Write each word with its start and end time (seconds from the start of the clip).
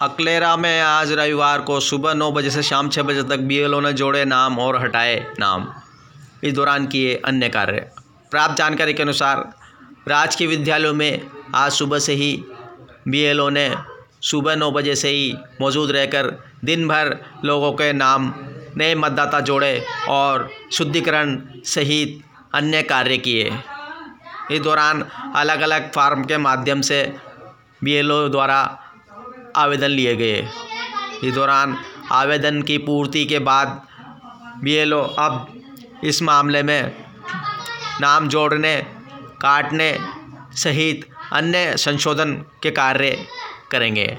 अकलेरा 0.00 0.56
में 0.56 0.80
आज 0.80 1.12
रविवार 1.12 1.60
को 1.60 1.78
सुबह 1.80 2.12
नौ 2.14 2.30
बजे 2.32 2.50
से 2.50 2.62
शाम 2.62 2.88
छः 2.88 3.02
बजे 3.02 3.22
तक 3.22 3.38
बीएलओ 3.38 3.80
ने 3.80 3.92
जोड़े 3.92 4.24
नाम 4.24 4.58
और 4.58 4.76
हटाए 4.82 5.16
नाम। 5.40 5.66
इस 6.44 6.52
दौरान 6.54 6.86
किए 6.86 7.14
अन्य 7.24 7.48
कार्य। 7.48 7.80
प्राप्त 8.30 8.56
जानकारी 8.56 8.94
के 8.94 9.02
अनुसार 9.02 9.40
राजकीय 10.08 10.48
विद्यालयों 10.48 10.94
में 10.94 11.26
आज 11.54 11.72
सुबह 11.72 11.98
से 11.98 12.14
ही 12.14 12.44
बीएलओ 13.08 13.48
ने 13.48 13.74
सुबह 14.22 14.56
नौ 14.56 14.70
बजे 14.70 14.94
से 14.94 15.08
ही 15.08 15.34
मौजूद 15.60 15.90
रहकर 15.90 16.32
दिन 16.64 16.88
भर 16.88 17.16
लोगों 17.44 17.72
के 17.72 17.92
नाम, 17.92 18.34
नए 18.76 18.94
मतदाता 18.94 19.40
जोड़े 19.40 19.84
और 20.08 20.50
शुद्धिकरण 20.72 21.38
सहित 21.64 22.20
अन्य 22.54 22.82
कार्य 22.82 23.18
किए। 23.18 23.52
इस 24.50 24.60
दौरान 24.60 25.06
अलग 25.36 25.60
अलग 25.60 25.92
फार्म 25.92 26.24
के 26.24 26.38
माध्यम 26.38 26.80
से 26.80 27.16
बीएलओ 27.84 28.28
द्वारा 28.28 28.84
आवेदन 29.56 29.88
लिए 29.88 30.16
गए। 30.16 30.48
इस 31.24 31.34
दौरान 31.34 31.76
आवेदन 32.12 32.62
की 32.62 32.78
पूर्ति 32.78 33.24
के 33.24 33.38
बाद 33.38 33.82
बीएलओ 34.62 35.00
अब 35.00 35.52
इस 36.04 36.22
मामले 36.22 36.62
में 36.62 36.96
नाम 38.00 38.28
जोड़ने, 38.28 38.76
काटने 39.42 39.98
सहित 40.56 41.08
अन्य 41.32 41.76
संशोधन 41.76 42.34
के 42.62 42.70
कार्य 42.70 43.26
करेंगे। 43.70 44.16